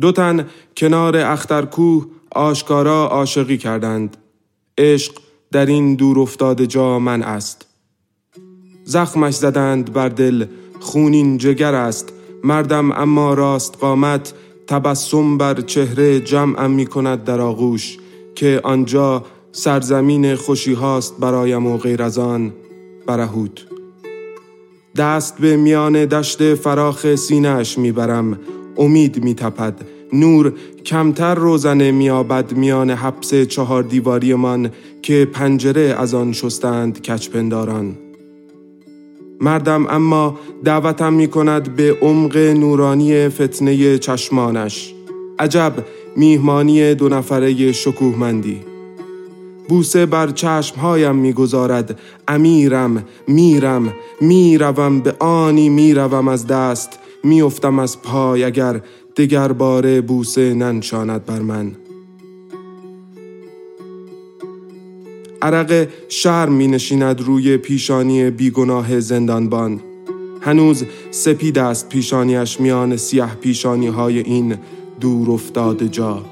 دو 0.00 0.12
تن 0.12 0.46
کنار 0.76 1.16
اخترکوه 1.16 2.06
آشکارا 2.32 3.06
عاشقی 3.06 3.58
کردند. 3.58 4.16
عشق 4.78 5.12
در 5.52 5.66
این 5.66 5.94
دور 5.94 6.18
افتاده 6.18 6.66
جا 6.66 6.98
من 6.98 7.22
است. 7.22 7.66
زخمش 8.84 9.34
زدند 9.34 9.92
بر 9.92 10.08
دل 10.08 10.46
خونین 10.80 11.38
جگر 11.38 11.74
است. 11.74 12.12
مردم 12.44 12.92
اما 12.92 13.34
راست 13.34 13.78
قامت 13.80 14.32
تبسم 14.66 15.38
بر 15.38 15.60
چهره 15.60 16.20
جمعم 16.20 16.70
می 16.70 16.86
کند 16.86 17.24
در 17.24 17.40
آغوش 17.40 17.98
که 18.34 18.60
آنجا 18.64 19.24
سرزمین 19.52 20.34
خوشی 20.34 20.72
هاست 20.72 21.18
برایم 21.18 21.66
و 21.66 21.76
غیر 21.76 22.02
از 22.02 22.18
آن 22.18 22.52
برهود 23.06 23.60
دست 24.96 25.38
به 25.38 25.56
میان 25.56 26.04
دشت 26.04 26.54
فراخ 26.54 27.14
سینهش 27.14 27.78
می‌برم 27.78 28.38
امید 28.78 29.24
میتپد. 29.24 29.74
نور 30.12 30.52
کمتر 30.84 31.34
روزنه 31.34 31.90
میابد 31.90 32.52
میان 32.52 32.90
حبس 32.90 33.34
چهار 33.34 33.82
دیواریمان 33.82 34.70
که 35.02 35.28
پنجره 35.32 35.96
از 35.98 36.14
آن 36.14 36.32
شستند 36.32 37.02
کچپنداران 37.02 37.94
مردم 39.40 39.86
اما 39.86 40.38
دعوتم 40.64 41.12
می 41.12 41.28
کند 41.28 41.76
به 41.76 41.96
عمق 42.02 42.36
نورانی 42.36 43.28
فتنه 43.28 43.98
چشمانش. 43.98 44.94
عجب 45.38 45.72
میهمانی 46.16 46.94
دو 46.94 47.08
نفره 47.08 47.72
شکوهمندی. 47.72 48.60
بوسه 49.68 50.06
بر 50.06 50.30
چشمهایم 50.30 51.16
می‌گذارد. 51.16 51.98
امیرم 52.28 53.04
میرم 53.26 53.92
می‌روم 54.20 55.00
به 55.00 55.14
آنی 55.18 55.68
می‌روم 55.68 56.28
از 56.28 56.46
دست. 56.46 56.97
میافتم 57.24 57.78
از 57.78 58.02
پای 58.02 58.44
اگر 58.44 58.80
دگر 59.16 59.52
باره 59.52 60.00
بوسه 60.00 60.54
ننشاند 60.54 61.24
بر 61.24 61.40
من. 61.40 61.72
عرق 65.42 65.88
شرم 66.08 66.52
می 66.52 66.68
نشیند 66.68 67.20
روی 67.20 67.56
پیشانی 67.56 68.30
بیگناه 68.30 69.00
زندانبان. 69.00 69.80
هنوز 70.40 70.84
سپید 71.10 71.58
است 71.58 71.88
پیشانیش 71.88 72.60
میان 72.60 72.96
سیاه 72.96 73.34
پیشانی 73.34 73.86
های 73.86 74.18
این 74.18 74.56
دور 75.00 75.30
افتاده 75.30 75.88
جا. 75.88 76.22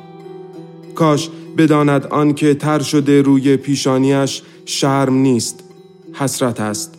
کاش 0.95 1.31
بداند 1.59 2.07
آنکه 2.07 2.55
تر 2.55 2.79
شده 2.79 3.23
روی 3.23 3.57
پیشانیش 3.57 4.43
شرم 4.65 5.15
نیست 5.15 5.65
حسرت 6.13 6.61
است. 6.61 6.96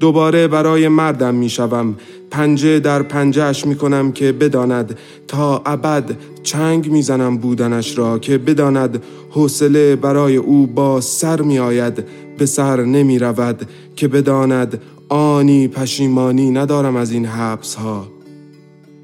دوباره 0.00 0.48
برای 0.48 0.88
مردم 0.88 1.34
می‌شوم. 1.34 1.94
پنجه 2.30 2.80
در 2.80 3.02
پنجهش 3.02 3.66
می 3.66 3.74
کنم 3.74 4.12
که 4.12 4.32
بداند. 4.32 4.98
تا 5.28 5.62
ابد 5.66 6.16
چنگ 6.42 6.90
می‌زنم 6.90 7.36
بودنش 7.36 7.98
را 7.98 8.18
که 8.18 8.38
بداند. 8.38 9.02
حوصله 9.30 9.96
برای 9.96 10.36
او 10.36 10.66
با 10.66 11.00
سر 11.00 11.40
می 11.42 11.58
آید 11.58 12.04
به 12.38 12.46
سر 12.46 12.84
نمی 12.84 13.18
رود 13.18 13.68
که 13.96 14.08
بداند. 14.08 14.80
آنی 15.08 15.68
پشیمانی 15.68 16.50
ندارم 16.50 16.96
از 16.96 17.12
این 17.12 17.26
حبس 17.26 17.74
ها 17.74 18.08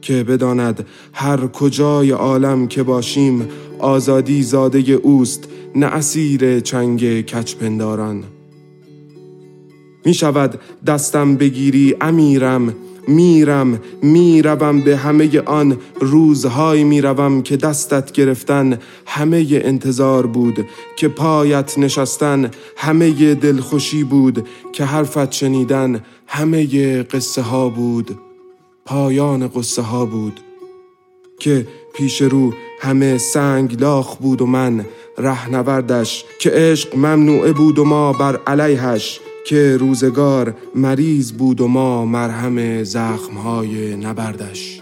که 0.00 0.24
بداند. 0.24 0.86
هر 1.12 1.46
کجای 1.46 2.10
عالم 2.10 2.66
که 2.66 2.82
باشیم 2.82 3.48
آزادی 3.78 4.42
زاده 4.42 4.78
اوست. 4.78 5.48
نه 5.74 5.86
اسیر 5.86 6.60
چنگ 6.60 7.20
کچپنداران 7.20 8.24
می 10.04 10.14
شود 10.14 10.60
دستم 10.86 11.34
بگیری 11.36 11.96
امیرم 12.00 12.74
میرم 13.08 13.80
می‌روم 14.02 14.80
به 14.80 14.96
همه 14.96 15.40
آن 15.40 15.78
روزهایی 16.00 16.84
می‌روم 16.84 17.42
که 17.42 17.56
دستت 17.56 18.12
گرفتن. 18.12 18.78
همه 19.06 19.46
انتظار 19.50 20.26
بود 20.26 20.66
که 20.96 21.08
پایت 21.08 21.78
نشستن 21.78 22.50
همه 22.76 23.34
دلخوشی 23.34 24.04
بود 24.04 24.48
که 24.72 24.84
حرفت 24.84 25.32
شنیدن. 25.32 26.00
همه 26.26 27.02
قصه 27.02 27.42
ها 27.42 27.68
بود 27.68 28.18
پایان 28.84 29.48
قصه 29.48 29.82
ها 29.82 30.06
بود 30.06 30.40
که 31.38 31.66
پیش 31.94 32.22
رو 32.22 32.52
همه 32.80 33.18
سنگ 33.18 33.80
لاخ 33.80 34.16
بود 34.16 34.42
و 34.42 34.46
من 34.46 34.84
رهنوردش. 35.18 36.24
که 36.38 36.50
عشق 36.50 36.96
ممنوعه 36.96 37.52
بود 37.52 37.78
و 37.78 37.84
ما 37.84 38.12
بر 38.12 38.40
علیهش 38.46 39.20
که 39.44 39.76
روزگار 39.76 40.54
مریض 40.74 41.32
بود 41.32 41.60
و 41.60 41.68
ما 41.68 42.04
مرهم 42.04 42.84
زخمهای 42.84 43.96
نبردش. 43.96 44.80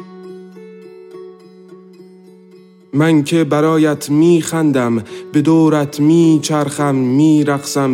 من 2.94 3.22
که 3.22 3.44
برایت 3.44 4.10
می 4.10 4.42
خندم 4.42 5.04
به 5.32 5.42
دورت 5.42 6.00
می 6.00 6.38
چرخم 6.42 6.94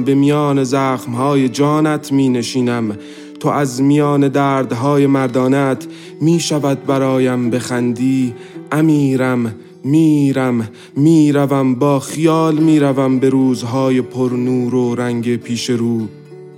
به 0.05 0.15
میان 0.15 0.65
زخمهای 0.65 1.49
جانت 1.49 2.13
می 2.13 2.29
نشینم 2.29 2.97
تو 3.41 3.49
از 3.49 3.83
میان 3.83 4.29
دردهای 4.29 5.07
مردانت 5.07 5.87
می 6.21 6.41
شود 6.41 6.87
برایم 6.87 7.51
بخندی. 7.51 8.35
امیرم 8.73 9.55
میرم 9.85 10.69
می‌روم 10.97 11.75
با 11.75 12.01
خیال 12.01 12.59
می‌روم 12.59 13.19
به 13.19 13.29
روزهای 13.29 14.03
پر 14.03 14.33
نور 14.33 14.75
و 14.75 14.95
رنگ 14.95 15.37
پیش 15.37 15.71
رو. 15.71 16.09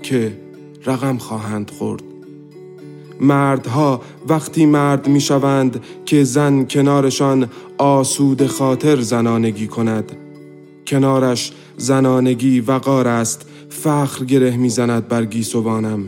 که 0.02 0.32
رقم 0.86 1.18
خواهند 1.18 1.70
خورد. 1.70 2.02
مردها 3.20 4.00
وقتی 4.28 4.66
مرد 4.66 5.08
می‌شوند 5.08 5.80
که 6.04 6.24
زن 6.24 6.64
کنارشان 6.64 7.48
آسود 7.78 8.46
خاطر 8.46 9.00
زنانگی 9.00 9.66
کند. 9.66 10.12
کنارش 10.86 11.52
زنانگی 11.76 12.60
وقار 12.60 13.08
است 13.08 13.46
فخر 13.68 14.24
گره 14.24 14.56
می‌زند 14.56 15.08
بر 15.08 15.24
گیسوانم. 15.24 16.04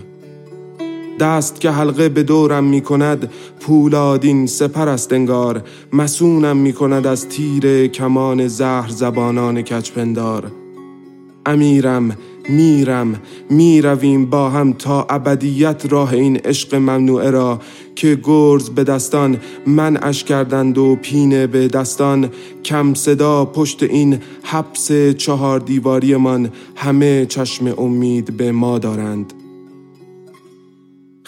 دست 1.21 1.61
که 1.61 1.71
حلقه 1.71 2.09
به 2.09 2.23
دورم 2.23 2.65
می 2.65 2.81
کند 2.81 3.31
پولادین 3.61 4.47
سپر 4.47 4.89
است 4.89 5.13
انگار. 5.13 5.63
مسونم 5.93 6.57
می 6.57 6.73
کند 6.73 7.07
از 7.07 7.29
تیر 7.29 7.87
کمان 7.87 8.49
زهر 8.49 8.89
زبانان 8.89 9.63
کچپندار 9.63 10.53
امیرم 11.47 12.17
میرم 12.49 13.21
می‌رویم 13.51 14.27
با 14.27 14.51
هم 14.51 14.73
تا 14.73 15.07
ابدیت 15.11 15.83
راه 15.93 16.13
این 16.13 16.37
عشق 16.37 16.75
ممنوعه 16.75 17.31
را 17.31 17.61
که 17.95 18.19
گرز 18.23 18.71
به 18.71 18.85
دستان 18.85 19.39
منعش 19.67 20.25
کردند 20.25 20.79
و 20.79 20.97
پینه 20.97 21.47
به 21.47 21.69
دستان. 21.69 22.31
کم 22.65 22.95
صدا 22.95 23.45
پشت 23.45 23.83
این 23.83 24.19
حبس 24.43 24.93
چهار 25.17 25.61
دیواریمان 25.61 26.51
همه 26.77 27.27
چشم 27.27 27.75
امید 27.79 28.37
به 28.37 28.53
ما 28.53 28.79
دارند. 28.79 29.33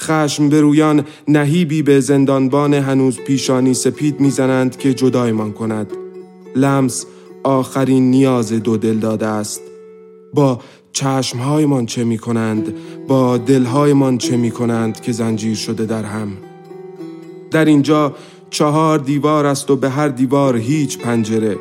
خشم 0.00 0.48
برویان 0.48 1.04
نهیبی 1.28 1.82
به 1.82 2.00
زندانبان 2.00 2.74
هنوز 2.74 3.18
پیشانی 3.18 3.74
سپید 3.74 4.20
می‌زنند 4.20 4.76
که 4.76 4.94
جدایمان 4.94 5.52
کند. 5.52 5.92
لمس 6.56 7.06
آخرین 7.42 8.10
نیاز 8.10 8.52
دو 8.52 8.76
دل 8.76 8.98
داده 8.98 9.26
است. 9.26 9.60
با 10.34 10.60
چشمهایمان 10.94 11.86
چه 11.86 12.04
می 12.04 12.18
کنند 12.18 12.74
با 13.08 13.38
دلهایمان 13.38 14.18
چه 14.18 14.36
می 14.36 14.50
کنند 14.50 15.00
که 15.00 15.12
زنجیر 15.12 15.54
شده 15.54 15.86
در 15.86 16.04
هم؟ 16.04 16.28
در 17.50 17.64
اینجا 17.64 18.14
چهار 18.50 18.98
دیوار 18.98 19.46
است 19.46 19.70
و 19.70 19.76
به 19.76 19.90
هر 19.90 20.08
دیوار 20.08 20.56
هیچ 20.56 20.98
پنجره. 20.98 21.56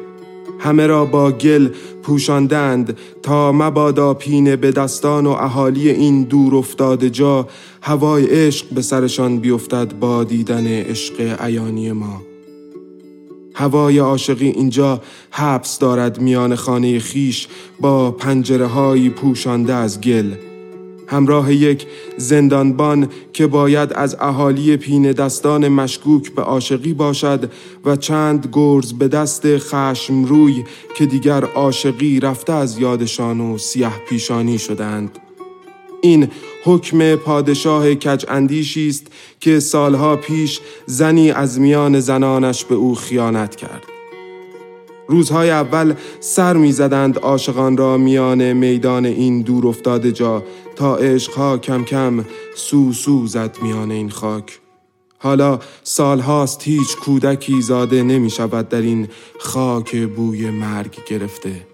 همه 0.59 0.87
را 0.87 1.05
با 1.05 1.31
گل 1.31 1.69
پوشاندند 2.03 2.97
تا 3.23 3.51
مبادا 3.51 4.13
پینه 4.13 4.55
به 4.55 4.71
دستان 4.71 5.25
و 5.25 5.29
اهالی 5.29 5.89
این 5.89 6.23
دور 6.23 6.55
افتاده 6.55 7.09
جا 7.09 7.47
هوای 7.81 8.25
عشق 8.25 8.65
به 8.69 8.81
سرشان 8.81 9.37
بیفتد 9.37 9.99
با 9.99 10.23
دیدن 10.23 10.67
عشق 10.67 11.41
عیانی 11.41 11.91
ما. 11.91 12.32
هوای 13.53 13.97
عاشقی 13.97 14.47
اینجا 14.47 15.01
حبس 15.31 15.79
دارد 15.79 16.21
میان 16.21 16.55
خانه 16.55 16.99
خیش 16.99 17.47
با 17.79 18.11
پنجره 18.11 18.65
های 18.65 19.09
پوشانده 19.09 19.73
از 19.73 20.01
گل. 20.01 20.31
همراه 21.07 21.53
یک 21.53 21.87
زندانبان 22.17 23.09
که 23.33 23.47
باید 23.47 23.93
از 23.93 24.17
اهالی 24.19 24.77
پین 24.77 25.11
دستان 25.11 25.67
مشکوک 25.67 26.31
به 26.31 26.41
عاشقی 26.41 26.93
باشد 26.93 27.51
و 27.85 27.95
چند 27.95 28.49
گرز 28.51 28.93
به 28.93 29.07
دست 29.07 29.57
خشم 29.57 30.25
روی 30.25 30.63
که 30.95 31.05
دیگر 31.05 31.43
عاشقی 31.43 32.19
رفته 32.19 32.53
از 32.53 32.79
یادشان 32.79 33.41
و 33.41 33.57
سیاه 33.57 33.99
پیشانی 34.09 34.57
شدند. 34.57 35.19
این 36.01 36.27
حکم 36.63 37.15
پادشاه 37.15 37.95
کج 37.95 38.25
اندیشی 38.27 38.89
است 38.89 39.07
که 39.39 39.59
سالها 39.59 40.15
پیش 40.15 40.59
زنی 40.85 41.31
از 41.31 41.59
میان 41.59 41.99
زنانش 41.99 42.65
به 42.65 42.75
او 42.75 42.95
خیانت 42.95 43.55
کرد. 43.55 43.83
روزهای 45.07 45.49
اول 45.49 45.93
سر 46.19 46.57
می‌زدند 46.57 47.19
عاشقان 47.19 47.77
را 47.77 47.97
میان 47.97 48.53
میدان 48.53 49.05
این 49.05 49.41
دور 49.41 49.67
افتاده 49.67 50.11
جا 50.11 50.43
تا 50.75 50.95
عشقها 50.95 51.57
کم 51.57 51.83
کم 51.83 52.25
سو 52.55 52.93
سو 52.93 53.27
زد 53.27 53.57
میان 53.61 53.91
این 53.91 54.09
خاک. 54.09 54.59
حالا 55.17 55.59
سالهاست 55.83 56.63
هیچ 56.63 56.97
کودکی 56.97 57.61
زاده 57.61 58.03
نمی 58.03 58.29
شود 58.29 58.69
در 58.69 58.81
این 58.81 59.07
خاک 59.39 59.95
بوی 59.95 60.49
مرگ 60.49 60.97
گرفته. 61.07 61.72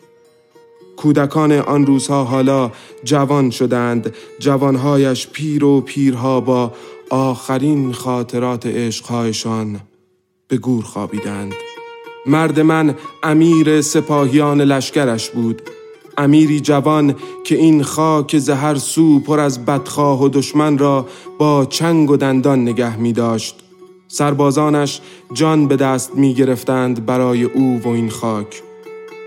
کودکان 1.00 1.51
آن 1.51 1.86
روزها 1.86 2.24
حالا 2.24 2.72
جوان 3.04 3.50
شدند 3.50 4.13
جوانهایش 4.40 5.28
پیر 5.28 5.63
و 5.63 5.81
پیرها 5.81 6.42
با 6.42 6.72
آخرین 7.10 7.94
خاطرات 7.94 8.66
عشقهایشان 8.66 9.80
به 10.48 10.57
گور 10.57 10.84
خوابیدند 10.84 11.54
مرد 12.25 12.60
من 12.60 12.96
امیر 13.24 13.81
سپاهیان 13.81 14.62
لشکرش 14.62 15.30
بود 15.30 15.62
امیری 16.18 16.60
جوان 16.60 17.16
که 17.44 17.56
این 17.56 17.84
خاک 17.84 18.38
زهر 18.38 18.75
سو 18.75 19.19
پر 19.19 19.40
از 19.40 19.66
بدخواه 19.66 20.24
و 20.24 20.30
دشمن 20.30 20.78
را 20.78 21.07
با 21.38 21.66
چنگ 21.66 22.12
و 22.12 22.18
دندان 22.18 22.62
نگه 22.62 22.98
می 22.98 23.13
داشت. 23.13 23.60
سربازانش 24.07 25.01
جان 25.34 25.68
به 25.68 25.75
دست 25.75 26.16
می 26.16 26.34
گرفتند 26.34 27.06
برای 27.06 27.44
او 27.44 27.81
و 27.84 27.88
این 27.88 28.10
خاک. 28.10 28.69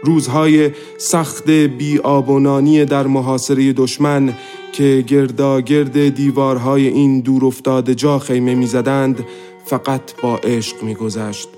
روزهای 0.03 0.71
سخت 0.99 1.51
بی 1.51 1.99
آب 1.99 2.29
و 2.29 2.39
نانی 2.39 2.85
در 2.85 3.07
محاصره 3.07 3.73
دشمن 3.73 4.35
که 4.73 5.05
گرداگرد 5.07 6.09
دیوارهای 6.09 6.89
این 6.89 7.21
دور 7.21 7.45
افتاده 7.45 7.95
جا 7.95 8.19
خیمه 8.19 8.55
می‌زدند 8.55 9.25
فقط 9.65 10.21
با 10.23 10.37
عشق 10.37 10.83
میگذشت 10.83 11.49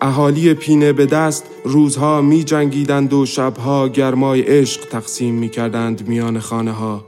اهالی 0.00 0.54
پینه 0.54 0.92
به 0.92 1.06
دست 1.06 1.44
روزها 1.64 2.20
می 2.20 2.44
جنگیدند 2.44 3.12
و 3.12 3.26
شبها 3.26 3.88
گرمای 3.88 4.40
عشق 4.40 4.80
تقسیم 4.80 5.34
می 5.34 5.48
کردند 5.48 6.08
میان 6.08 6.40
خانه 6.40 6.72
ها. 6.72 7.04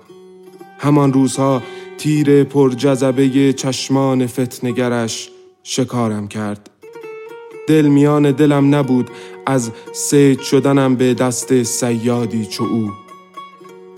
همان 0.79 1.13
روزها 1.13 1.63
تیر 1.99 2.45
پر 2.45 2.71
جذبه 2.71 3.53
چشمان 3.53 4.27
فتنگرش 4.27 5.31
شکارم 5.63 6.29
کرد. 6.29 6.71
دل 7.67 7.87
میان 7.87 8.31
دلم 8.31 8.75
نبود 8.75 9.11
از 9.51 9.71
سید 9.93 10.41
شدنم 10.41 10.97
به 10.97 11.15
دست 11.15 11.63
سیادی 11.63 12.47
چو 12.47 12.65
او. 12.65 12.91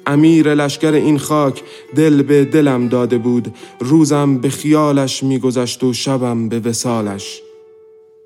امیر 0.07 0.55
لشکر 0.55 0.93
این 0.93 1.19
خاک 1.19 1.63
دل 1.97 2.23
به 2.23 2.45
دلم 2.45 2.89
داده 2.89 3.19
بود 3.19 3.55
روزم 3.81 4.39
به 4.39 4.51
خیالش 4.51 5.23
میگذشت 5.23 5.85
و 5.85 5.93
شبم 5.93 6.49
به 6.49 6.61
وسالش 6.61 7.43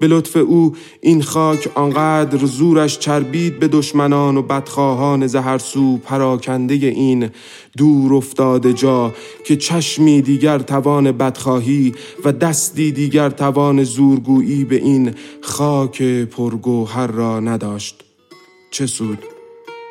به 0.00 0.06
لطف 0.06 0.36
او 0.36 0.72
این 1.00 1.22
خاک 1.22 1.70
آنقدر 1.74 2.46
زورش 2.46 2.98
چربید 2.98 3.58
به 3.58 3.68
دشمنان 3.68 4.36
و 4.36 4.42
بدخواهان 4.42 5.26
زهرسو 5.26 5.96
پراکنده 5.96 6.74
این 6.74 7.30
دور 7.76 8.14
افتاده 8.14 8.72
جا 8.72 9.14
که 9.44 9.56
چشمی 9.56 10.22
دیگر 10.22 10.58
توان 10.58 11.12
بدخواهی 11.12 11.94
و 12.24 12.32
دستی 12.32 12.92
دیگر 12.92 13.30
توان 13.30 13.84
زورگویی 13.84 14.64
به 14.64 14.76
این 14.76 15.14
خاک 15.40 16.02
پرگوهر 16.02 17.06
را 17.06 17.40
نداشت. 17.40 18.02
چه 18.70 18.86
سود 18.86 19.18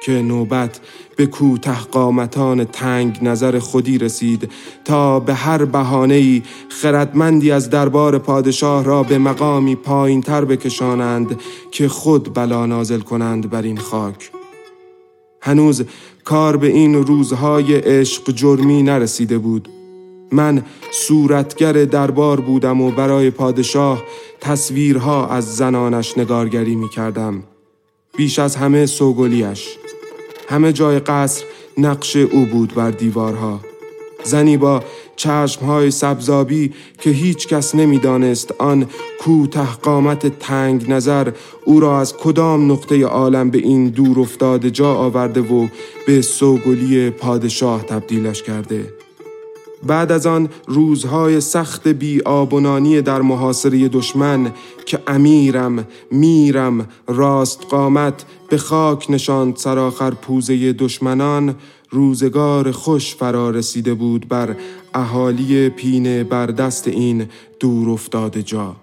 که 0.04 0.12
نوبت 0.12 0.80
به 1.16 1.26
کوته 1.26 1.82
قامتان 1.82 2.64
تنگ 2.64 3.20
نظر 3.22 3.60
خودی 3.60 3.98
رسید 3.98 4.52
تا 4.86 5.20
به 5.20 5.34
هر 5.34 5.66
بهانه‌ای 5.66 6.44
خردمندی 6.70 7.52
از 7.52 7.70
دربار 7.70 8.18
پادشاه 8.18 8.84
را 8.84 9.04
به 9.04 9.18
مقامی 9.18 9.76
پایین 9.76 10.22
تر 10.22 10.46
بکشانند 10.46 11.40
که 11.72 11.88
خود 11.88 12.34
بلا 12.34 12.66
نازل 12.66 13.00
کنند 13.00 13.50
بر 13.50 13.62
این 13.62 13.78
خاک. 13.78 14.32
هنوز 15.42 15.86
کار 16.24 16.58
به 16.58 16.68
این 16.68 16.96
روزهای 16.96 17.76
عشق 17.76 18.32
جرمی 18.32 18.84
نرسیده 18.84 19.38
بود. 19.38 19.70
من 20.32 20.64
صورتگر 20.92 21.74
دربار 21.74 22.40
بودم 22.40 22.82
و 22.82 22.92
برای 22.92 23.30
پادشاه 23.30 24.04
تصویرها 24.42 25.28
از 25.28 25.56
زنانش 25.56 26.18
نگارگری 26.18 26.76
می 26.76 26.90
کردم 26.90 27.44
بیش 28.18 28.40
از 28.40 28.56
همه 28.56 28.86
سوگلیش 28.86 29.78
همه 30.48 30.74
جای 30.74 31.00
قصر 31.00 31.44
نقش 31.78 32.16
او 32.16 32.46
بود 32.46 32.74
بر 32.74 32.92
دیوارها. 32.92 33.60
زنی 34.24 34.58
با 34.58 34.84
چشمهای 35.16 35.92
سبزابی 35.92 36.74
که 37.02 37.10
هیچ 37.10 37.48
کس 37.48 37.76
نمی‌دانست 37.76 38.54
آن 38.58 38.86
کوته 39.22 39.76
قامت 39.82 40.40
تنگ 40.40 40.92
نظر 40.92 41.32
او 41.66 41.80
را 41.80 42.00
از 42.00 42.18
کدام 42.18 42.72
نقطه 42.72 43.06
عالم 43.06 43.50
به 43.50 43.58
این 43.58 43.90
دور 43.90 44.20
افتاده 44.20 44.72
جا 44.72 44.94
آورده 44.94 45.42
و 45.42 45.68
به 46.08 46.22
سوگلی 46.22 47.10
پادشاه 47.10 47.84
تبدیلش 47.84 48.44
کرده. 48.44 48.95
بعد 49.84 50.12
از 50.12 50.28
آن 50.28 50.50
روزهای 50.68 51.42
سخت 51.42 51.88
بی 51.88 52.22
آبونانی 52.22 53.02
در 53.02 53.22
محاصره 53.22 53.88
دشمن 53.88 54.52
که 54.86 55.00
امیرم 55.08 55.88
میرم 56.12 56.88
راست 57.08 57.66
قامت 57.70 58.26
به 58.50 58.58
خاک 58.58 59.12
نشاند 59.12 59.56
سراخر 59.56 60.12
پوزه 60.12 60.74
دشمنان 60.74 61.56
روزگار 61.90 62.72
خوش 62.72 63.16
فرا 63.16 63.50
رسیده 63.50 63.94
بود 63.94 64.28
بر 64.28 64.56
اهالی 64.94 65.70
پینه 65.70 66.24
بر 66.24 66.46
دست 66.46 66.88
این 66.88 67.30
دور 67.60 67.90
افتاده 67.90 68.44
جا. 68.44 68.76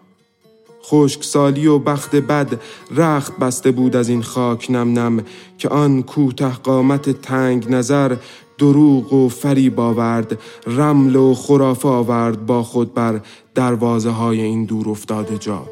خشکسالی 0.84 1.66
و 1.66 1.78
بخت 1.78 2.16
بد 2.16 2.60
رخت 2.90 3.38
بسته 3.38 3.70
بود 3.70 3.96
از 3.96 4.08
این 4.08 4.22
خاک 4.22 4.70
نم 4.70 4.98
نم 4.98 5.24
که 5.58 5.68
آن 5.68 6.02
کوته 6.02 6.48
قامت 6.48 7.10
تنگ 7.10 7.70
نظر 7.70 8.16
دروغ 8.62 9.12
و 9.12 9.28
فریب 9.28 9.80
آورد 9.80 10.38
رمل 10.66 11.16
و 11.16 11.34
خرافه 11.34 11.88
آورد 11.88 12.46
با 12.46 12.62
خود 12.62 12.94
بر 12.94 13.20
دروازه 13.54 14.10
های 14.10 14.40
این 14.40 14.64
دور 14.64 14.88
افتاده 14.88 15.38
جا. 15.38 15.62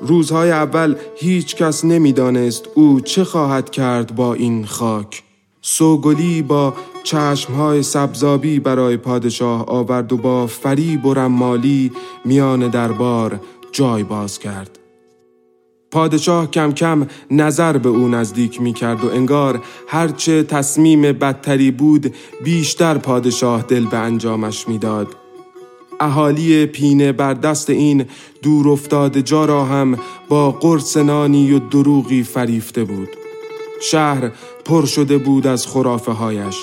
روزهای 0.00 0.50
اول 0.50 0.94
هیچ 1.16 1.56
کس 1.56 1.84
نمی‌دانست 1.84 2.68
او 2.74 3.00
چه 3.00 3.24
خواهد 3.24 3.70
کرد 3.70 4.16
با 4.16 4.34
این 4.34 4.66
خاک. 4.66 5.22
سوگلی 5.60 6.42
با 6.42 6.74
چشمهای 7.02 7.82
سبزابی 7.82 8.60
برای 8.60 8.96
پادشاه 8.96 9.64
آورد 9.66 10.12
و 10.12 10.16
با 10.16 10.46
فریب 10.46 11.06
و 11.06 11.14
رمالی 11.14 11.92
میان 12.24 12.68
دربار 12.68 13.40
جای 13.72 14.02
باز 14.02 14.38
کرد. 14.38 14.81
پادشاه 15.92 16.50
کم 16.50 16.72
کم 16.72 17.06
نظر 17.30 17.78
به 17.78 17.88
او 17.88 18.08
نزدیک 18.08 18.60
می 18.60 18.72
کرد 18.72 19.04
و 19.04 19.08
انگار 19.10 19.62
هرچه 19.88 20.42
تصمیم 20.42 21.02
بدتری 21.02 21.70
بود 21.70 22.14
بیشتر 22.44 22.98
پادشاه 22.98 23.62
دل 23.62 23.84
به 23.84 23.96
انجامش 23.96 24.68
می‌داد. 24.68 25.08
اهالی 26.00 26.66
پینه 26.66 27.12
بر 27.12 27.34
دست 27.34 27.70
این 27.70 28.04
دور 28.42 28.68
افتاده 28.68 29.22
جا 29.22 29.44
را 29.44 29.64
هم 29.64 29.98
با 30.28 30.50
قرص 30.50 30.96
نانی 30.96 31.52
و 31.52 31.58
دروغی 31.58 32.22
فریفته 32.22 32.84
بود. 32.84 33.08
شهر 33.82 34.32
پر 34.64 34.86
شده 34.86 35.18
بود 35.18 35.46
از 35.46 35.66
خرافه 35.66 36.12
هایش. 36.12 36.56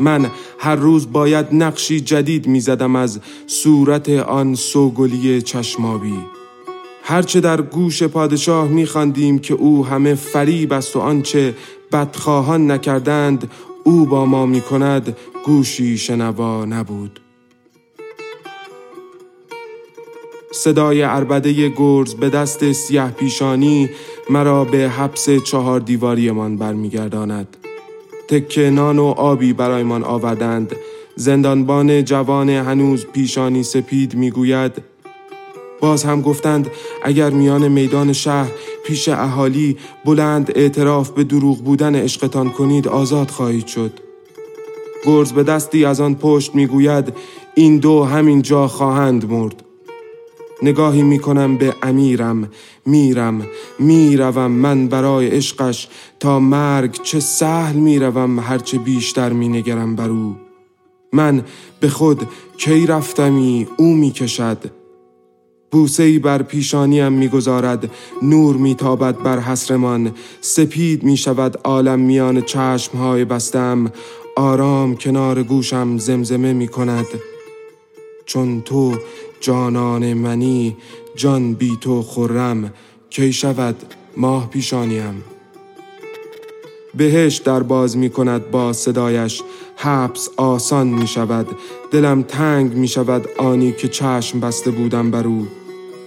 من 0.00 0.30
هر 0.58 0.76
روز 0.76 1.12
باید 1.12 1.46
نقشی 1.52 2.00
جدید 2.00 2.46
می‌زدم 2.46 2.96
از 2.96 3.20
صورت 3.46 4.08
آن 4.08 4.54
سوگلی 4.54 5.42
چشمابی. 5.42 6.18
هرچه 7.06 7.40
در 7.40 7.60
گوش 7.60 8.02
پادشاه 8.02 8.68
میخواندیم 8.68 9.38
که 9.38 9.54
او 9.54 9.86
همه 9.86 10.14
فریب 10.14 10.72
است 10.72 10.96
و 10.96 11.00
آنچه 11.00 11.54
بدخواهان 11.92 12.70
نکردند 12.70 13.50
او 13.84 14.06
با 14.06 14.26
ما 14.26 14.46
می‌کند 14.46 15.16
گوشی 15.44 15.98
شنوا 15.98 16.64
نبود. 16.64 17.20
صدای 20.52 21.02
عربده 21.02 21.68
گرز 21.68 22.14
به 22.14 22.28
دست 22.28 22.72
سیاه 22.72 23.10
پیشانی 23.10 23.90
مرا 24.30 24.64
به 24.64 24.78
حبس 24.78 25.30
چهار 25.30 25.80
دیواریمان 25.80 26.56
برمیگرداند. 26.56 27.56
تکه 28.28 28.70
نان 28.70 28.98
و 28.98 29.04
آبی 29.04 29.52
برایمان 29.52 30.04
آوردند. 30.04 30.76
زندانبان 31.16 32.04
جوان 32.04 32.50
هنوز 32.50 33.06
پیشانی 33.06 33.62
سپید 33.62 34.14
می‌گوید 34.14 34.93
باز 35.80 36.04
هم 36.04 36.20
گفتند 36.20 36.70
اگر 37.02 37.30
میان 37.30 37.68
میدان 37.68 38.12
شهر 38.12 38.50
پیش 38.84 39.08
اهالی 39.08 39.76
بلند 40.04 40.52
اعتراف 40.54 41.10
به 41.10 41.24
دروغ 41.24 41.58
بودن 41.58 41.96
عشقتان 41.96 42.50
کنید 42.50 42.88
آزاد 42.88 43.30
خواهید 43.30 43.66
شد. 43.66 43.92
گرز 45.06 45.32
به 45.32 45.42
دستی 45.42 45.84
از 45.84 46.00
آن 46.00 46.14
پشت 46.14 46.54
می‌گوید 46.54 47.12
این 47.54 47.78
دو 47.78 48.04
همین 48.04 48.42
جا 48.42 48.68
خواهند 48.68 49.30
مرد. 49.32 49.64
نگاهی 50.62 51.02
می‌کنم 51.02 51.56
به 51.56 51.74
امیرم 51.82 52.50
میرم 52.86 53.46
می‌روم 53.78 54.50
من 54.50 54.88
برای 54.88 55.28
عشقش 55.28 55.88
تا 56.20 56.40
مرگ 56.40 57.02
چه 57.02 57.20
سهل 57.20 57.76
می‌روم 57.76 58.38
هرچه 58.38 58.78
بیشتر 58.78 59.32
مینگرم 59.32 59.96
بر 59.96 60.08
او. 60.08 60.36
من 61.12 61.42
به 61.80 61.88
خود 61.88 62.28
کی 62.56 62.86
رفتمی 62.86 63.66
او 63.76 63.94
می‌کشد. 63.94 64.83
بوسهی 65.74 66.18
بر 66.18 66.42
پیشانیم 66.42 67.12
می‌گذارد 67.12 67.90
نور 68.22 68.56
میتابد 68.56 69.22
بر 69.22 69.38
حسرمان 69.38 70.12
سپید 70.40 71.02
می‌شود 71.02 71.58
عالم 71.64 72.00
میان 72.00 72.40
چشمهای 72.40 73.24
بستم 73.24 73.92
آرام 74.36 74.96
کنار 74.96 75.42
گوشم 75.42 75.98
زمزمه 75.98 76.52
می 76.52 76.68
کند 76.68 77.06
چون 78.24 78.60
تو 78.60 78.94
جانان 79.40 80.14
منی 80.14 80.76
جان 81.16 81.54
بی 81.54 81.78
تو 81.80 82.02
خرم 82.02 82.72
کی 83.10 83.32
شود 83.32 83.76
ماه 84.16 84.50
پیشانیم. 84.50 85.24
بهش 86.96 87.36
در 87.36 87.62
باز 87.62 87.96
می 87.96 88.10
کند 88.10 88.50
با 88.50 88.72
صدایش 88.72 89.42
حبس 89.76 90.28
آسان 90.36 90.86
می 90.86 91.06
شود 91.06 91.46
دلم 91.90 92.22
تنگ 92.22 92.74
می 92.74 92.88
شود 92.88 93.28
آنی 93.38 93.72
که 93.72 93.88
چشم 93.88 94.40
بسته 94.40 94.70
بودم 94.70 95.10
بر 95.10 95.26
او. 95.26 95.46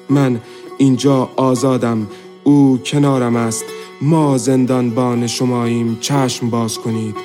من 0.09 0.39
اینجا 0.77 1.29
آزادم 1.35 2.07
او 2.43 2.79
کنارم 2.85 3.35
است. 3.35 3.65
ما 4.01 4.37
زندان 4.37 4.89
بان 4.89 5.27
شماییم 5.27 5.97
چشم 6.01 6.49
باز 6.49 6.77
کنید. 6.77 7.15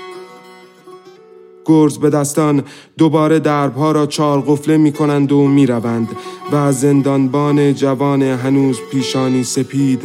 گرز 1.64 1.98
به 1.98 2.10
دستان 2.10 2.62
دوباره 2.98 3.38
دربها 3.38 3.92
را 3.92 4.06
چار 4.06 4.40
قفله 4.40 4.76
می 4.76 4.92
کنند 4.92 5.32
و 5.32 5.46
می 5.46 5.66
روند 5.66 6.08
و 6.52 6.72
زندانبان 6.72 7.74
جوان 7.74 8.22
هنوز 8.22 8.80
پیشانی 8.90 9.44
سپید 9.44 10.02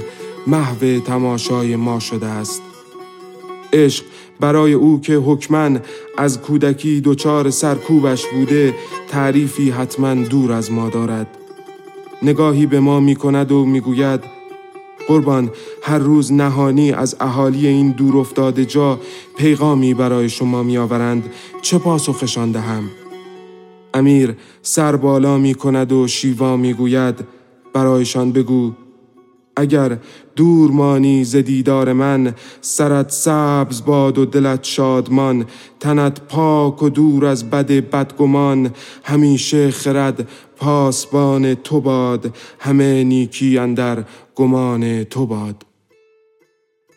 محو 0.48 1.00
تماشای 1.00 1.76
ما 1.76 2.00
شده 2.00 2.26
است. 2.26 2.62
عشق 3.74 4.06
برای 4.40 4.74
او 4.74 5.02
که 5.02 5.16
حکمن 5.16 5.82
از 6.18 6.42
کودکی 6.42 7.02
دچار 7.02 7.50
سرکوبش 7.50 8.26
بوده 8.26 8.74
تعریفی 9.10 9.70
حتما 9.70 10.14
دور 10.14 10.52
از 10.52 10.72
ما 10.72 10.90
دارد. 10.90 11.28
نگاهی 12.24 12.66
به 12.66 12.80
ما 12.80 13.00
می 13.00 13.16
کند 13.16 13.52
و 13.52 13.66
می 13.66 13.80
گوید 13.80 14.24
قربان 15.08 15.52
هر 15.84 15.98
روز 15.98 16.34
نهانی 16.34 16.92
از 16.92 17.16
اهالی 17.20 17.68
این 17.68 17.92
دور 17.92 18.18
افتاده 18.18 18.66
جا 18.66 19.00
پیغامی 19.38 19.94
برای 19.94 20.30
شما 20.30 20.64
می 20.64 20.78
آورند 20.78 21.30
چه 21.62 21.78
پاسخشان 21.78 22.52
دهم؟ 22.52 22.90
امیر 23.94 24.36
سر 24.62 24.96
بالا 24.96 25.38
می 25.38 25.54
کند 25.54 25.92
و 25.92 26.08
شیوا 26.08 26.58
می 26.58 26.74
گوید 26.74 27.16
برایشان 27.74 28.32
بگو 28.32 28.74
اگر 29.58 29.98
دور 30.36 30.72
مانی 30.72 31.24
ز 31.24 31.36
دیدار 31.36 31.94
من 31.94 32.34
سرت 32.62 33.12
سبز 33.12 33.86
باد 33.86 34.18
و 34.18 34.26
دلت 34.26 34.64
شادمان 34.64 35.46
تنت 35.80 36.22
پاک 36.22 36.84
و 36.84 36.90
دور 36.90 37.26
از 37.26 37.50
بد 37.50 37.72
بدگمان 37.72 38.72
همیشه 39.04 39.72
خرد 39.72 40.28
پاسبان 40.58 41.56
تو 41.56 41.82
باد 41.82 42.36
همه 42.60 43.04
نیکی 43.04 43.58
اندر 43.58 44.04
گمان 44.36 45.04
تو 45.04 45.26
باد. 45.26 45.64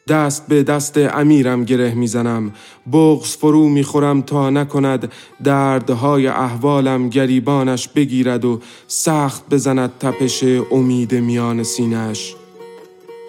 دست 0.09 0.49
به 0.49 0.63
دست 0.63 0.99
امیرم 0.99 1.65
گره 1.65 1.95
می‌زنم 1.95 2.53
بغز 2.93 3.37
فرو 3.37 3.69
می‌خورم 3.69 4.23
تا 4.23 4.51
نکند 4.51 5.13
دردهای 5.45 6.27
احوالم 6.27 7.09
گریبانش 7.09 7.89
بگیرد 7.89 8.45
و 8.45 8.61
سخت 8.87 9.49
بزند 9.51 9.91
تپش 9.99 10.45
امید 10.71 11.15
میان 11.15 11.63
سینش 11.63 12.37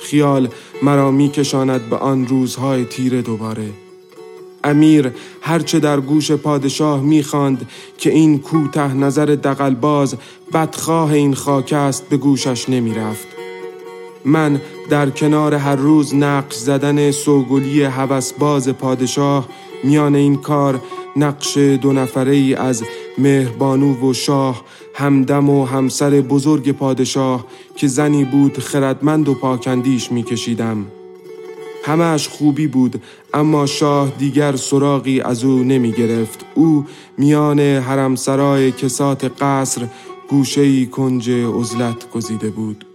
خیال 0.02 0.50
مرا 0.84 1.12
میکشاند 1.12 1.90
به 1.90 1.98
آن 1.98 2.28
روزهای 2.28 2.86
تیره 2.86 3.22
دوباره. 3.22 3.70
امیر 4.64 5.12
هرچه 5.42 5.80
در 5.80 6.00
گوش 6.00 6.32
پادشاه 6.32 7.02
می‌خواند 7.02 7.70
که 7.98 8.10
این 8.10 8.40
کوته 8.40 8.94
نظر 8.94 9.26
دقلباز 9.26 10.16
بدخواه 10.54 11.14
این 11.14 11.34
خاک 11.34 11.74
است 11.74 12.10
به 12.10 12.18
گوشش 12.18 12.70
نمی‌رفت. 12.70 13.28
من 14.26 14.62
در 14.90 15.10
کنار 15.10 15.54
هر 15.54 15.76
روز 15.76 16.16
نقش 16.16 16.56
زدن 16.56 17.12
سوگلی 17.12 17.88
باز 18.40 18.70
پادشاه 18.70 19.48
میان 19.84 20.16
این 20.16 20.36
کار 20.36 20.82
نقش 21.16 21.58
دو 21.58 21.94
نفره 21.94 22.32
ای 22.36 22.56
از 22.56 22.84
مهربانو 23.18 24.10
و 24.10 24.14
شاه 24.14 24.62
همدم 24.94 25.50
و 25.50 25.66
همسر 25.66 26.10
بزرگ 26.10 26.72
پادشاه 26.72 27.46
که 27.76 27.88
زنی 27.88 28.26
بود 28.26 28.60
خردمند 28.60 29.30
و 29.30 29.34
پاکندیش 29.34 30.12
میکشیدم. 30.12 30.86
همش 31.84 32.28
خوبی 32.28 32.68
بود 32.68 33.02
اما 33.34 33.66
شاه 33.66 34.10
دیگر 34.18 34.56
سراغی 34.56 35.22
از 35.22 35.44
او 35.44 35.64
نمی 35.64 35.92
گرفت 35.92 36.46
او 36.56 36.86
میان 37.18 37.60
حرمسرای 37.60 38.72
کسات 38.72 39.32
قصر 39.42 39.88
گوشهی 40.30 40.86
کنج 40.86 41.30
عزلت 41.30 42.12
گزیده 42.12 42.50
بود. 42.50 42.86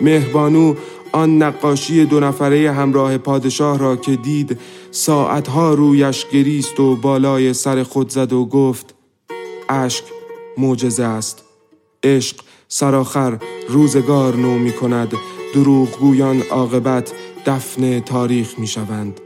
مهربانو 0.00 0.74
آن 1.12 1.42
نقاشی 1.42 2.04
دو 2.04 2.20
نفره 2.20 2.72
همراه 2.72 3.18
پادشاه 3.18 3.78
را 3.78 3.96
که 3.96 4.16
دید 4.16 4.58
ساعتها 4.90 5.74
رویش 5.74 6.26
گریست 6.32 6.80
و 6.80 6.96
بالای 6.96 7.52
سر 7.52 7.82
خود 7.82 8.10
زد 8.10 8.32
و 8.32 8.44
گفت 8.44 8.94
اشک 9.68 10.04
معجزه 10.58 11.04
است. 11.04 11.44
عشق 12.02 12.36
سراخر 12.68 13.38
روزگار 13.68 14.36
نو 14.36 14.58
می 14.58 14.72
کند. 14.72 15.12
دروغگویان 15.54 16.42
عاقبت 16.50 17.12
دفن 17.46 18.00
تاریخ 18.00 18.58
می 18.58 18.66
شوند. 18.66 19.20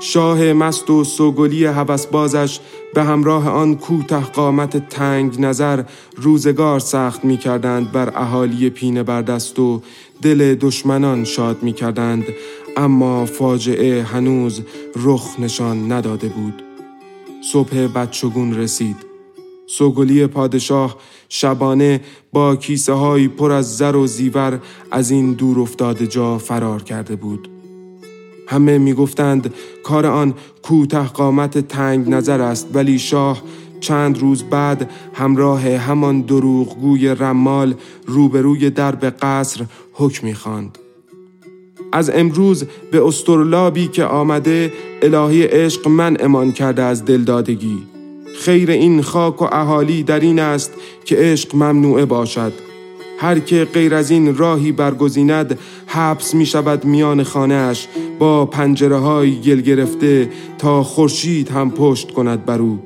شاه 0.00 0.52
مست 0.52 0.90
و 0.90 1.04
سوگلی 1.04 1.68
بازش 2.12 2.60
به 2.94 3.02
همراه 3.02 3.48
آن 3.48 3.76
کوته 3.76 4.20
قامت 4.20 4.88
تنگ 4.88 5.40
نظر 5.40 5.84
روزگار 6.16 6.80
سخت 6.80 7.24
می 7.24 7.36
کردند 7.36 7.92
بر 7.92 8.12
اهالی 8.16 8.70
پینه 8.70 9.02
بردست 9.02 9.58
و 9.58 9.82
دل 10.22 10.54
دشمنان 10.54 11.24
شاد 11.24 11.62
می 11.62 11.72
کردند. 11.72 12.24
اما 12.76 13.26
فاجعه 13.26 14.02
هنوز 14.02 14.62
رخ 14.96 15.40
نشان 15.40 15.92
نداده 15.92 16.28
بود. 16.28 16.62
صبح 17.52 17.86
بدشگون 17.86 18.54
رسید. 18.54 19.11
سوگلی 19.72 20.26
پادشاه 20.26 20.96
شبانه 21.28 22.00
با 22.32 22.56
کیسه 22.56 22.92
های 22.92 23.28
پر 23.28 23.52
از 23.52 23.76
زر 23.76 23.96
و 23.96 24.06
زیور 24.06 24.60
از 24.90 25.10
این 25.10 25.32
دور 25.32 25.60
افتاده 25.60 26.06
جا 26.06 26.38
فرار 26.38 26.82
کرده 26.82 27.16
بود 27.16 27.48
همه 28.48 28.78
می‌گفتند 28.78 29.54
کار 29.82 30.06
آن 30.06 30.34
کوته 30.62 31.02
قامت 31.02 31.58
تنگ 31.58 32.08
نظر 32.08 32.40
است 32.40 32.68
ولی 32.74 32.98
شاه 32.98 33.42
چند 33.80 34.18
روز 34.18 34.42
بعد 34.42 34.90
همراه 35.14 35.62
همان 35.62 36.20
دروغگوی 36.20 37.08
رمال 37.08 37.74
روبروی 38.06 38.70
درب 38.70 39.04
قصر 39.04 39.64
حکمی 39.92 40.34
خواند. 40.34 40.78
از 41.92 42.10
امروز 42.10 42.64
به 42.90 43.06
استرلابی 43.06 43.88
که 43.88 44.04
آمده 44.04 44.72
الهی 45.02 45.42
عشق 45.42 45.88
من 45.88 46.16
امان 46.20 46.52
کرده 46.52 46.82
از 46.82 47.04
دلدادگی 47.04 47.91
خیر 48.40 48.70
این 48.70 49.02
خاک 49.02 49.42
و 49.42 49.48
اهالی 49.52 50.02
در 50.02 50.20
این 50.20 50.38
است 50.38 50.72
که 51.04 51.16
عشق 51.16 51.54
ممنوعه 51.54 52.04
باشد. 52.04 52.52
هر 53.18 53.38
که 53.38 53.64
غیر 53.64 53.94
از 53.94 54.10
این 54.10 54.36
راهی 54.36 54.72
برگزیند 54.72 55.58
حبس 55.86 56.34
می 56.34 56.46
شود 56.46 56.84
میان 56.84 57.22
خانهش 57.22 57.88
با 58.18 58.46
پنجره 58.46 58.96
های 58.96 59.40
گل 59.40 59.60
گرفته 59.60 60.30
تا 60.58 60.82
خورشید 60.82 61.48
هم 61.48 61.70
پشت 61.70 62.10
کند 62.10 62.44
بر 62.44 62.58
او. 62.58 62.78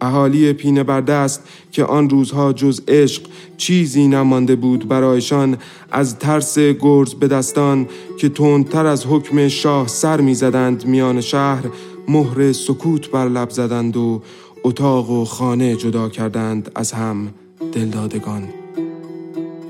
اهالی 0.00 0.52
پینه 0.52 0.82
برده 0.82 1.12
است 1.12 1.42
که 1.72 1.84
آن 1.84 2.10
روزها 2.10 2.52
جز 2.52 2.80
عشق 2.88 3.22
چیزی 3.56 4.08
نمانده 4.08 4.56
بود 4.56 4.88
برایشان 4.88 5.56
از 5.90 6.18
ترس 6.18 6.58
گرز 6.58 7.14
به 7.14 7.28
دستان 7.28 7.88
که 8.18 8.28
تندتر 8.28 8.86
از 8.86 9.06
حکم 9.06 9.48
شاه 9.48 9.88
سر 9.88 10.20
می‌زدند 10.20 10.86
میان 10.86 11.20
شهر 11.20 11.64
مهر 12.10 12.52
سکوت 12.52 13.10
بر 13.10 13.28
لب 13.28 13.50
زدند 13.50 13.96
و 13.96 14.22
اتاق 14.64 15.10
و 15.10 15.24
خانه 15.24 15.76
جدا 15.76 16.08
کردند 16.08 16.70
از 16.74 16.92
هم 16.92 17.28
دلدادگان 17.72 18.48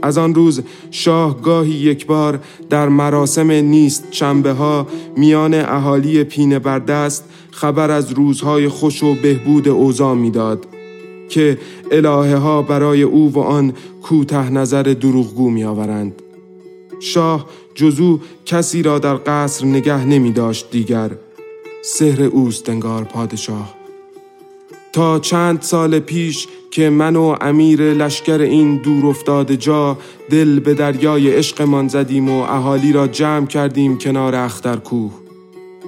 از 0.03 0.19
آن 0.19 0.35
روز 0.35 0.63
شاه 0.91 1.41
گاهی 1.43 1.71
یک 1.71 2.07
بار 2.07 2.41
در 2.71 2.89
مراسم 2.89 3.51
نیست 3.51 4.11
چنبه 4.11 4.53
ها 4.53 4.87
میان 5.17 5.55
اهالی 5.55 6.25
پینه 6.25 6.59
بردست 6.59 7.25
خبر 7.51 7.91
از 7.91 8.13
روزهای 8.13 8.69
خوش 8.69 9.03
و 9.03 9.15
بهبود 9.15 9.69
اوضاع 9.69 10.15
می‌داد 10.15 10.67
که 11.29 11.59
الهه 11.91 12.37
ها 12.37 12.63
برای 12.63 13.03
او 13.03 13.33
و 13.33 13.39
آن 13.39 13.73
کوته 14.03 14.51
نظر 14.51 14.83
دروغگو 14.83 15.51
می 15.51 15.65
آورند. 15.65 16.23
شاه 17.01 17.47
جزو 17.75 18.21
کسی 18.47 18.83
را 18.83 18.99
در 18.99 19.15
قصر 19.27 19.67
نگه 19.67 20.05
نمی 20.05 20.33
داشت 20.33 20.71
دیگر 20.71 21.11
سهر 21.83 22.23
اوست 22.23 22.69
انگار 22.69 23.05
پادشاه. 23.05 23.75
تا 24.93 25.19
چند 25.19 25.63
سال 25.63 25.99
پیش 25.99 26.47
که 26.71 26.91
من 26.91 27.17
و 27.17 27.37
امیر 27.41 27.83
لشکر 27.83 28.41
این 28.41 28.77
دور 28.77 29.07
افتاده 29.07 29.57
جا 29.57 29.99
دل 30.31 30.61
به 30.61 30.75
دریای 30.75 31.31
عشقمان 31.31 31.89
زدیم 31.89 32.31
و 32.31 32.41
اهالی 32.41 32.93
را 32.93 33.07
جمع 33.07 33.47
کردیم 33.47 33.99
کنار 33.99 34.35
اختر 34.35 34.77
کوه 34.77 35.13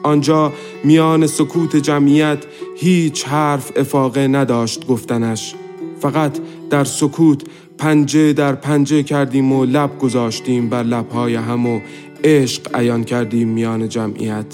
آنجا 0.02 0.52
میان 0.84 1.26
سکوت 1.26 1.76
جمعیت 1.76 2.38
هیچ 2.76 3.24
حرف 3.24 3.72
افاقه 3.76 4.28
نداشت 4.28 4.86
گفتنش. 4.86 5.54
فقط 6.00 6.38
در 6.70 6.84
سکوت 6.84 7.42
پنجه 7.78 8.32
در 8.32 8.54
پنجه 8.54 9.02
کردیم 9.02 9.52
و 9.52 9.64
لب 9.64 9.98
گذاشتیم 9.98 10.68
بر 10.68 10.82
لبهای 10.82 11.34
هم 11.34 11.66
و 11.66 11.80
عشق 12.24 12.76
عیان 12.76 13.04
کردیم 13.04 13.48
میان 13.48 13.88
جمعیت. 13.88 14.46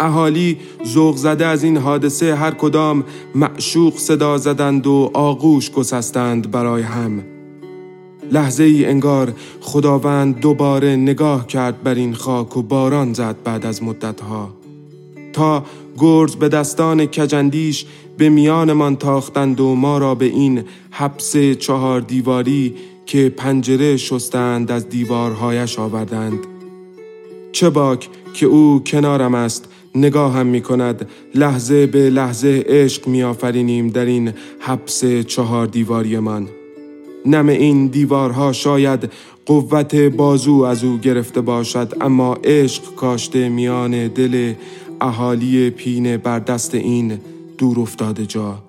اهالی 0.00 0.58
ذوق 0.86 1.16
زده 1.16 1.46
از 1.46 1.64
این 1.64 1.76
حادثه 1.76 2.34
هر 2.34 2.50
کدام 2.50 3.04
معشوق 3.34 3.98
صدا 3.98 4.38
زدند 4.38 4.86
و 4.86 5.10
آغوش 5.14 5.70
گسستند 5.70 6.50
برای 6.50 6.82
هم. 6.82 7.24
لحظه 8.32 8.64
ای 8.64 8.84
انگار 8.84 9.32
خداوند 9.60 10.40
دوباره 10.40 10.96
نگاه 10.96 11.46
کرد 11.46 11.82
بر 11.82 11.94
این 11.94 12.14
خاک 12.14 12.56
و 12.56 12.62
باران 12.62 13.12
زد 13.12 13.36
بعد 13.44 13.66
از 13.66 13.82
مدتها. 13.82 14.50
تا 15.32 15.64
گرز 15.98 16.36
به 16.36 16.48
دستان 16.48 17.06
کجندیش 17.06 17.86
به 18.18 18.28
میانمان 18.28 18.96
تاختند 18.96 19.60
و 19.60 19.74
ما 19.74 19.98
را 19.98 20.14
به 20.14 20.24
این 20.24 20.64
حبس 20.90 21.36
چهار 21.36 22.00
دیواری 22.00 22.74
که 23.06 23.28
پنجره 23.28 23.96
شستند 23.96 24.70
از 24.70 24.88
دیوارهایش 24.88 25.78
آوردند. 25.78 26.38
چه 27.52 27.70
باک 27.70 28.08
که 28.34 28.46
او 28.46 28.82
کنارم 28.86 29.34
است 29.34 29.68
نگاهم 29.94 30.46
می 30.46 30.60
کند 30.60 31.08
لحظه 31.34 31.86
به 31.86 32.10
لحظه 32.10 32.64
عشق 32.66 33.08
می 33.08 33.22
آفرینیم 33.22 33.88
در 33.88 34.04
این 34.04 34.32
حبس 34.58 35.04
چهار 35.04 35.66
دیواری 35.66 36.18
من 36.18 36.48
نم 37.26 37.48
این 37.48 37.86
دیوارها 37.86 38.52
شاید 38.52 39.12
قوت 39.46 39.94
بازو 39.94 40.62
از 40.62 40.84
او 40.84 40.98
گرفته 40.98 41.40
باشد 41.40 41.92
اما 42.00 42.34
عشق 42.34 42.94
کاشته 42.94 43.48
میان 43.48 44.08
دل 44.08 44.54
اهالی 45.00 45.70
پینه 45.70 46.16
بر 46.18 46.38
دست 46.38 46.74
این 46.74 47.20
دور 47.58 47.80
افتاده 47.80 48.26
جا. 48.26 48.62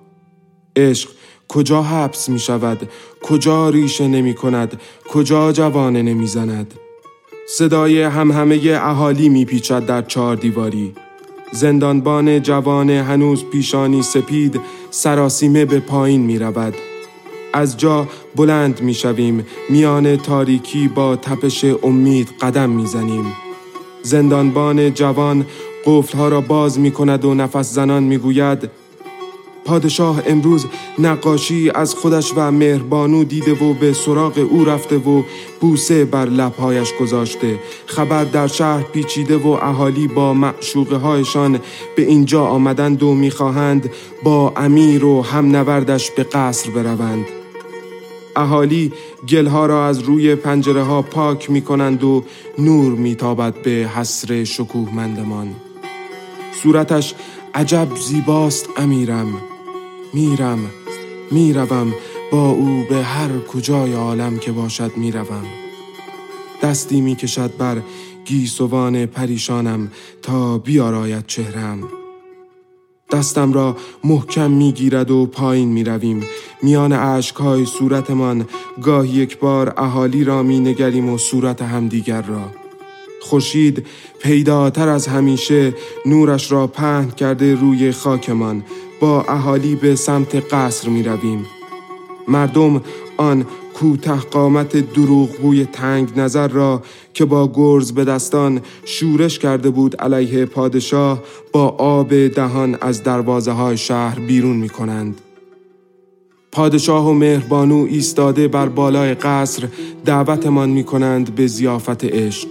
عشق 0.76 1.10
کجا 1.48 1.82
حبس 1.82 2.28
می 2.28 2.38
شود 2.38 2.88
کجا 3.22 3.68
ریشه 3.68 4.08
نمی 4.08 4.34
کند 4.34 4.80
کجا 5.08 5.52
جوانه 5.52 6.02
نمی 6.02 6.26
زند 6.26 6.74
صدای 7.48 8.02
همه 8.02 8.78
اهالی 8.82 9.28
می 9.28 9.44
پیچد 9.44 9.86
در 9.86 10.02
چهار 10.02 10.36
دیواری. 10.36 10.94
زندانبان 11.52 12.42
جوان 12.42 12.90
هنوز 12.90 13.44
پیشانی 13.44 14.02
سپید 14.02 14.60
سراسیمه 14.90 15.64
به 15.64 15.80
پایین 15.80 16.20
می 16.20 16.38
رود 16.38 16.74
از 17.52 17.76
جا 17.76 18.08
بلند 18.36 18.80
می 18.80 18.94
شویم 18.94 19.46
میان 19.70 20.16
تاریکی 20.16 20.88
با 20.88 21.16
تپش 21.16 21.64
امید 21.82 22.28
قدم 22.40 22.70
می 22.70 22.86
زنیم 22.86 23.32
زندانبان 24.02 24.94
جوان 24.94 25.46
قفلها 25.84 26.28
را 26.28 26.40
باز 26.40 26.78
می 26.78 26.90
کند 26.90 27.24
و 27.24 27.34
نفس 27.34 27.72
زنان 27.72 28.02
می 28.02 28.18
گوید 28.18 28.70
پادشاه 29.66 30.22
امروز 30.26 30.66
نقاشی 30.98 31.70
از 31.74 31.94
خودش 31.94 32.32
و 32.36 32.50
مهربانو 32.50 33.24
دیده 33.24 33.54
و 33.64 33.74
به 33.74 33.92
سراغ 33.92 34.46
او 34.50 34.64
رفته 34.64 34.96
و 34.96 35.22
بوسه 35.60 36.04
بر 36.04 36.24
لبهایش 36.24 36.92
گذاشته. 37.00 37.58
خبر 37.86 38.24
در 38.24 38.46
شهر 38.46 38.82
پیچیده 38.82 39.36
و 39.36 39.48
اهالی 39.48 40.08
با 40.08 40.34
معشوقه 40.34 40.96
هایشان 40.96 41.60
به 41.96 42.02
اینجا 42.02 42.46
آمدند 42.46 43.02
و 43.02 43.14
می‌خواهند 43.14 43.90
با 44.22 44.52
امیر 44.56 45.04
و 45.04 45.22
هم 45.22 45.56
نوردش 45.56 46.10
به 46.10 46.22
قصر 46.22 46.70
بروند. 46.70 47.26
اهالی 48.36 48.92
گلها 49.28 49.66
را 49.66 49.86
از 49.86 49.98
روی 49.98 50.34
پنجره 50.34 50.82
ها 50.82 51.02
پاک 51.02 51.50
می 51.50 51.62
کنند 51.62 52.04
و 52.04 52.24
نور 52.58 52.92
میتابد 52.92 53.62
به 53.62 53.70
حسر 53.70 54.44
شکوهمندمان. 54.44 55.54
صورتش 56.62 57.14
عجب 57.54 57.88
زیباست 57.96 58.68
امیرم. 58.76 59.55
میرم 60.16 60.58
می‌روم 61.30 61.94
با 62.32 62.50
او 62.50 62.84
به 62.88 62.96
هر 62.96 63.38
کجای 63.38 63.92
عالم 63.92 64.38
که 64.38 64.52
باشد 64.52 64.96
می‌روم. 64.96 65.44
دستی 66.62 67.00
می‌کشد 67.00 67.56
بر 67.58 67.82
گیسوان 68.24 69.06
پریشانم 69.06 69.90
تا 70.22 70.58
بیاراید 70.58 71.26
چهرم. 71.26 71.78
دستم 73.12 73.52
را 73.52 73.76
محکم 74.04 74.50
می‌گیرد 74.50 75.10
و 75.10 75.26
پایین 75.26 75.68
می‌رویم. 75.68 76.22
میان 76.62 76.92
عشقهای 76.92 77.66
صورتمان 77.66 78.46
گاهی 78.82 79.10
یک 79.10 79.38
بار 79.38 79.74
اهالی 79.76 80.24
را 80.24 80.42
می 80.42 80.60
نگریم 80.60 81.08
و 81.08 81.18
صورت 81.18 81.62
همدیگر 81.62 82.22
را. 82.22 82.42
خورشید 83.22 83.86
پیداتر 84.22 84.88
از 84.88 85.06
همیشه 85.06 85.74
نورش 86.06 86.52
را 86.52 86.66
پهن 86.66 87.10
کرده 87.10 87.54
روی 87.54 87.92
خاکمان. 87.92 88.64
با 89.00 89.22
اهالی 89.22 89.74
به 89.74 89.96
سمت 89.96 90.54
قصر 90.54 90.88
می 90.88 91.02
رویم. 91.02 91.46
مردم 92.28 92.82
آن 93.16 93.46
کوته 93.74 94.16
قامت 94.16 94.76
دروغگوی 94.76 95.64
تنگ 95.64 96.20
نظر 96.20 96.48
را 96.48 96.82
که 97.14 97.24
با 97.24 97.52
گرز 97.54 97.92
به 97.92 98.04
دستان 98.04 98.60
شورش 98.84 99.38
کرده 99.38 99.70
بود 99.70 99.96
علیه 99.96 100.46
پادشاه 100.46 101.22
با 101.52 101.68
آب 101.68 102.28
دهان 102.28 102.78
از 102.80 103.02
دروازه 103.02 103.52
های 103.52 103.76
شهر 103.76 104.18
بیرون 104.18 104.56
می 104.56 104.68
کنند. 104.68 105.20
پادشاه 106.52 107.08
و 107.08 107.12
مهربانو 107.12 107.86
ایستاده 107.90 108.48
بر 108.48 108.68
بالای 108.68 109.14
قصر 109.14 109.68
دعوتمان 110.04 110.70
می 110.70 110.84
کنند 110.84 111.34
به 111.34 111.46
زیافت 111.46 112.04
عشق. 112.04 112.48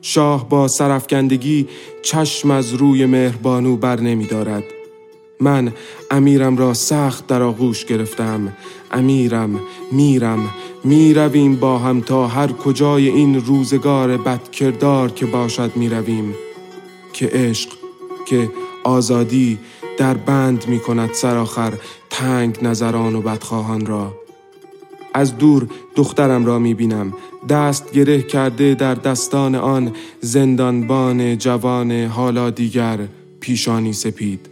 شاه 0.00 0.48
با 0.48 0.68
سرفکندگی 0.68 1.68
چشم 2.02 2.50
از 2.50 2.74
روی 2.74 3.06
مهربانو 3.06 3.76
بر 3.76 4.00
نمی 4.00 4.26
دارد. 4.26 4.64
من 5.42 5.72
امیرم 6.10 6.56
را 6.56 6.74
سخت 6.74 7.26
در 7.26 7.42
آغوش 7.42 7.84
گرفتم. 7.84 8.52
امیرم 8.90 9.60
میرم 9.92 10.50
می‌رویم 10.84 11.56
با 11.56 11.78
هم 11.78 12.00
تا 12.00 12.26
هر 12.26 12.52
کجای 12.52 13.08
این 13.08 13.44
روزگار 13.46 14.16
بدکردار 14.16 15.10
که 15.10 15.26
باشد 15.26 15.76
می‌رویم. 15.76 16.34
که 17.12 17.30
عشق 17.32 17.70
که 18.26 18.50
آزادی 18.84 19.58
در 19.98 20.14
بند 20.14 20.68
می 20.68 20.78
کند 20.78 21.12
سرآخر 21.12 21.72
تنگ 22.10 22.58
نظران 22.62 23.14
و 23.14 23.20
بدخواهان 23.20 23.86
را. 23.86 24.12
از 25.14 25.38
دور 25.38 25.66
دخترم 25.96 26.46
را 26.46 26.58
می 26.58 26.74
بینم 26.74 27.12
دست 27.48 27.92
گره 27.92 28.22
کرده 28.22 28.74
در 28.74 28.94
دستان 28.94 29.54
آن 29.54 29.92
زندانبان 30.20 31.38
جوان 31.38 31.92
حالا 31.92 32.50
دیگر 32.50 32.98
پیشانی 33.40 33.92
سپید. 33.92 34.51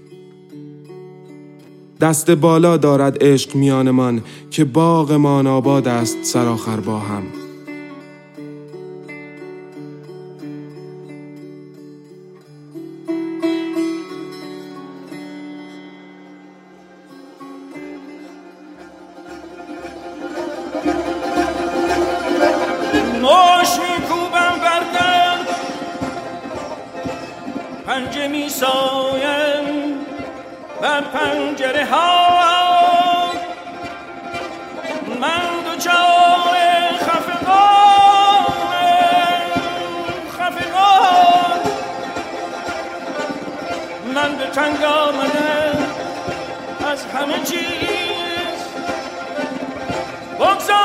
دست 2.01 2.31
بالا 2.31 2.77
دارد 2.77 3.25
عشق 3.25 3.55
میانمان 3.55 4.23
که 4.51 4.65
باغمان 4.65 5.47
آباد 5.47 5.89
است 5.89 6.19
سرآخر 6.23 6.81
با 6.81 6.99
هم. 6.99 7.40
بر 30.83 31.01
پنجره 31.01 31.87
ها 31.87 33.33
من 35.21 35.63
دوچار 35.65 36.57
خفقان. 37.01 38.51
خفقان. 40.33 41.61
من 44.15 44.37
به 44.37 44.47
تنگ 44.47 44.85
آمده 44.85 45.73
از 46.93 47.07
همه 47.07 47.39
چیز. 47.45 48.61
بگذار 50.41 50.80